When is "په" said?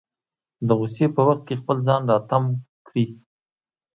1.15-1.21